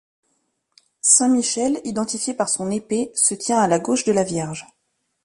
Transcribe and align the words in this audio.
Saint 1.03 1.27
Michel, 1.29 1.79
identifié 1.83 2.33
par 2.33 2.49
son 2.49 2.71
épée, 2.71 3.11
se 3.13 3.35
tient 3.35 3.59
à 3.59 3.67
la 3.67 3.77
gauche 3.77 4.03
de 4.03 4.11
la 4.11 4.23
Vierge. 4.23 4.65